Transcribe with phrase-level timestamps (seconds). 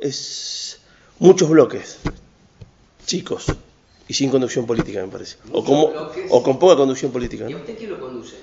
[0.00, 0.80] es
[1.18, 1.98] muchos bloques,
[3.06, 3.46] chicos,
[4.08, 5.36] y sin conducción política, me parece.
[5.52, 5.92] O, como,
[6.30, 7.48] o con poca conducción política.
[7.48, 8.36] ¿Y usted quién lo conduce?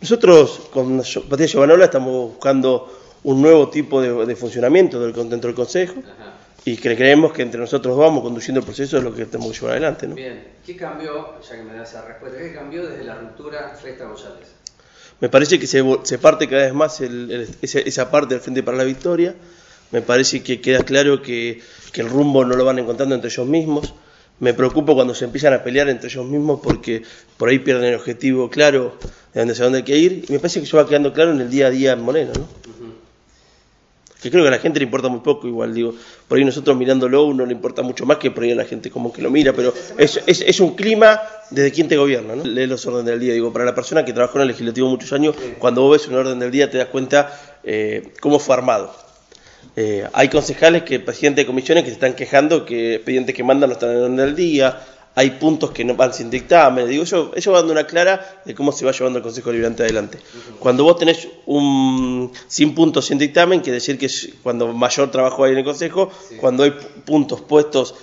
[0.00, 2.90] Nosotros, con Patricia Giovanola, estamos buscando
[3.24, 6.02] un nuevo tipo de, funcionamiento del, dentro del Consejo.
[6.64, 9.72] Y creemos que entre nosotros vamos conduciendo el proceso es lo que tenemos que llevar
[9.72, 10.08] adelante.
[10.08, 10.16] ¿no?
[10.16, 14.04] Bien, ¿qué cambió, ya que me da esa respuesta, qué cambió desde la ruptura Fresta
[14.04, 14.48] González?
[15.20, 18.84] Me parece que se, se parte cada vez más esa, parte del Frente para la
[18.84, 19.34] Victoria.
[19.92, 21.60] Me parece que queda claro que,
[21.92, 23.94] que, el rumbo no lo van encontrando entre ellos mismos.
[24.38, 27.02] Me preocupo cuando se empiezan a pelear entre ellos mismos porque
[27.36, 28.96] por ahí pierden el objetivo claro
[29.32, 30.24] de dónde, dónde hay que ir.
[30.28, 32.32] Y me parece que eso va quedando claro en el día a día en Moreno.
[32.34, 32.66] ¿no?
[34.26, 35.94] que creo que a la gente le importa muy poco, igual digo,
[36.26, 38.90] por ahí nosotros mirándolo uno le importa mucho más que por ahí a la gente
[38.90, 42.44] como que lo mira, pero es, es, es un clima desde quien te gobierna, ¿no?
[42.44, 45.12] Lee los órdenes del día, digo, para la persona que trabajó en el legislativo muchos
[45.12, 49.05] años, cuando vos ves un orden del día te das cuenta eh, cómo fue armado.
[49.74, 53.70] Eh, hay concejales que, presidentes de comisiones que se están quejando que expedientes que mandan
[53.70, 54.80] no están en el orden del día,
[55.18, 56.86] hay puntos que no van sin dictamen.
[56.86, 59.82] Digo, eso, eso va dando una clara de cómo se va llevando el Consejo Liberante
[59.82, 60.18] adelante.
[60.58, 64.10] Cuando vos tenés un sin puntos sin dictamen, quiere decir que
[64.42, 66.74] cuando mayor trabajo hay en el Consejo, cuando hay
[67.06, 67.94] puntos puestos,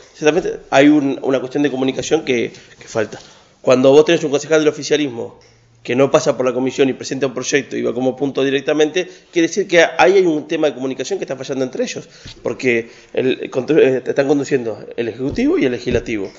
[0.72, 2.52] hay una cuestión de comunicación que,
[2.88, 3.20] falta.
[3.62, 5.40] Cuando vos tenés un concejal del oficialismo
[5.84, 9.08] que no pasa por la comisión y presenta un proyecto y va como punto directamente,
[9.32, 12.08] quiere decir que ahí hay un tema de comunicación que está fallando entre ellos,
[12.42, 16.32] porque el, eh, están conduciendo el Ejecutivo y el Legislativo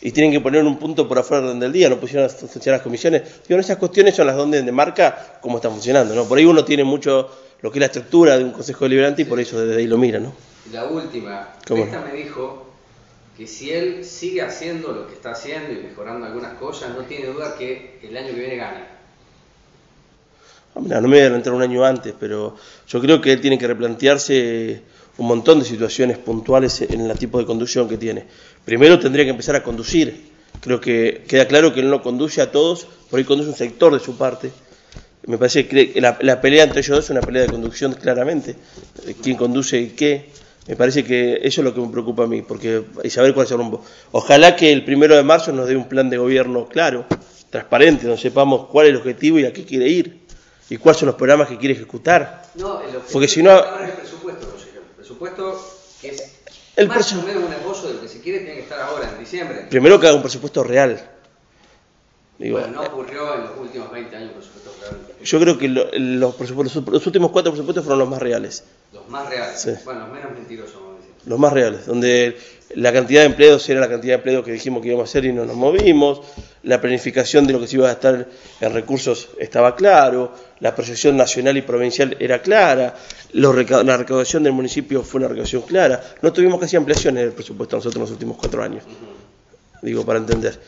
[0.00, 2.82] y tienen que poner un punto por afuera del día, no pusieron a funcionar las
[2.82, 3.22] comisiones.
[3.46, 6.24] Pero esas cuestiones son las donde marca cómo está funcionando, ¿no?
[6.24, 7.28] Por ahí uno tiene mucho
[7.60, 9.98] lo que es la estructura de un consejo deliberante y por eso desde ahí lo
[9.98, 10.32] mira, ¿no?
[10.72, 12.67] La última, esta me dijo
[13.38, 17.26] que si él sigue haciendo lo que está haciendo y mejorando algunas cosas, no tiene
[17.28, 18.80] duda que el año que viene gane.
[20.74, 22.56] Ah, no me voy a adelantar un año antes, pero
[22.88, 24.82] yo creo que él tiene que replantearse
[25.18, 28.24] un montón de situaciones puntuales en el tipo de conducción que tiene.
[28.64, 30.32] Primero tendría que empezar a conducir.
[30.60, 33.94] Creo que queda claro que él no conduce a todos, por ahí conduce un sector
[33.94, 34.50] de su parte.
[35.26, 38.56] Me parece que la, pelea entre ellos dos es una pelea de conducción claramente.
[39.22, 40.26] ¿Quién conduce y qué?
[40.68, 43.46] Me parece que eso es lo que me preocupa a mí, porque y saber cuál
[43.46, 43.82] es el rumbo.
[44.12, 47.06] Ojalá que el primero de marzo nos dé un plan de gobierno claro,
[47.48, 50.20] transparente, donde sepamos cuál es el objetivo y a qué quiere ir
[50.68, 52.42] y cuáles son los programas que quiere ejecutar.
[52.56, 53.58] No, el porque si no,
[54.96, 55.58] presupuesto
[56.02, 56.38] es
[56.76, 59.18] el más o menos un esbozo del que se quiere tiene que estar ahora, en
[59.18, 59.66] diciembre.
[59.70, 61.17] Primero que haga un presupuesto real.
[62.38, 64.96] Bueno, no ocurrió en los últimos 20 años un presupuesto real.
[65.22, 68.64] Yo creo que los, presupuestos, los últimos cuatro presupuestos fueron los más reales.
[68.92, 69.84] Los más reales.
[69.84, 71.14] Bueno, los menos mentirosos, vamos a decir.
[71.26, 72.36] Los más reales, donde
[72.74, 75.24] la cantidad de empleos era la cantidad de empleos que dijimos que íbamos a hacer
[75.24, 76.20] y no nos movimos,
[76.62, 78.28] la planificación de lo que se iba a gastar
[78.60, 82.94] en recursos estaba claro, la proyección nacional y provincial era clara,
[83.32, 87.96] la recaudación del municipio fue una recaudación clara, no tuvimos casi ampliaciones del presupuesto nosotros
[87.96, 88.84] en los últimos cuatro años,
[89.82, 90.60] digo, para entender.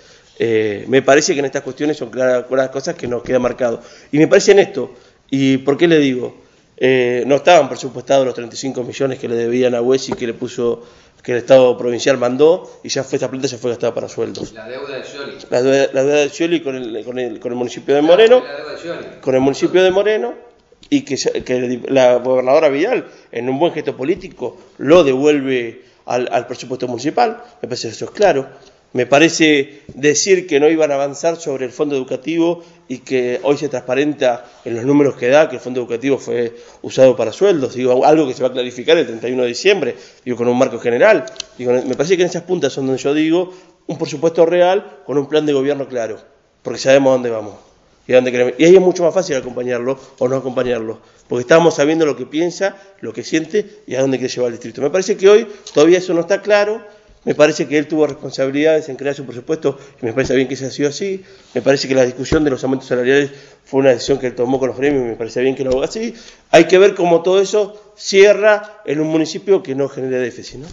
[0.43, 3.83] Eh, me parece que en estas cuestiones son claras, cosas que nos queda marcado.
[4.11, 4.95] Y me parece en esto,
[5.29, 6.35] ¿y por qué le digo?
[6.79, 10.83] Eh, no estaban presupuestados los 35 millones que le debían a y que le puso
[11.23, 14.55] que el Estado provincial mandó y ya fue esta plata se fue gastada para sueldos.
[14.55, 15.37] La deuda de Scioli.
[15.51, 18.43] La, deuda, de Scioli con el, con, el, con el municipio de Moreno.
[18.43, 20.33] La deuda de con el municipio de Moreno
[20.89, 26.47] y que, que, la gobernadora Vidal, en un buen gesto político, lo devuelve al, al
[26.47, 27.43] presupuesto municipal.
[27.61, 28.49] Me parece que eso es claro.
[28.93, 33.57] Me parece decir que no iban a avanzar sobre el fondo educativo y que hoy
[33.57, 37.75] se transparenta en los números que da que el fondo educativo fue usado para sueldos,
[37.75, 40.81] digo, algo que se va a clarificar el 31 de diciembre, digo, con un marco
[40.81, 41.25] general.
[41.57, 43.53] Digo, me parece que en esas puntas son donde yo digo
[43.87, 46.19] un presupuesto real con un plan de gobierno claro,
[46.63, 47.55] porque sabemos dónde vamos
[48.09, 48.55] y dónde queremos.
[48.59, 50.99] Y ahí es mucho más fácil acompañarlo o no acompañarlo,
[51.29, 54.55] porque estamos sabiendo lo que piensa, lo que siente y a dónde quiere llevar el
[54.55, 54.83] distrito.
[54.83, 56.83] Me parece que hoy todavía eso no está claro
[57.25, 60.57] me parece que él tuvo responsabilidades en crear su presupuesto y me parece bien que
[60.57, 61.23] se ha sido así.
[61.55, 63.31] Me parece que la discusión de los aumentos salariales
[63.65, 65.77] fue una decisión que él tomó con los gremios y me parece bien que lo
[65.77, 66.15] haga así.
[66.51, 70.61] Hay que ver cómo todo eso cierra en un municipio que no genere déficit.
[70.61, 70.67] ¿no?